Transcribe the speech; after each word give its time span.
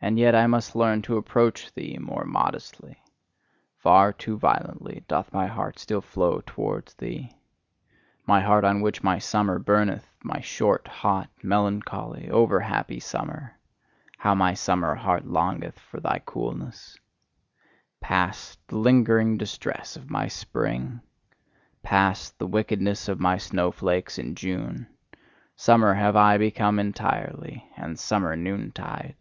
And 0.00 0.16
yet 0.16 0.46
must 0.46 0.76
I 0.76 0.78
learn 0.78 1.02
to 1.02 1.16
approach 1.16 1.74
thee 1.74 1.98
more 2.00 2.24
modestly: 2.24 3.02
far 3.78 4.12
too 4.12 4.38
violently 4.38 5.02
doth 5.08 5.32
my 5.32 5.48
heart 5.48 5.76
still 5.80 6.00
flow 6.02 6.40
towards 6.46 6.94
thee: 6.94 7.32
My 8.24 8.40
heart 8.40 8.62
on 8.64 8.80
which 8.80 9.02
my 9.02 9.18
summer 9.18 9.58
burneth, 9.58 10.06
my 10.22 10.40
short, 10.40 10.86
hot, 10.86 11.30
melancholy, 11.42 12.30
over 12.30 12.60
happy 12.60 13.00
summer: 13.00 13.58
how 14.18 14.36
my 14.36 14.54
summer 14.54 14.94
heart 14.94 15.26
longeth 15.26 15.80
for 15.80 15.98
thy 15.98 16.20
coolness! 16.20 16.96
Past, 18.00 18.60
the 18.68 18.78
lingering 18.78 19.36
distress 19.36 19.96
of 19.96 20.10
my 20.10 20.28
spring! 20.28 21.00
Past, 21.82 22.38
the 22.38 22.46
wickedness 22.46 23.08
of 23.08 23.18
my 23.18 23.36
snowflakes 23.36 24.16
in 24.16 24.36
June! 24.36 24.86
Summer 25.56 25.94
have 25.94 26.14
I 26.14 26.38
become 26.38 26.78
entirely, 26.78 27.68
and 27.76 27.98
summer 27.98 28.36
noontide! 28.36 29.16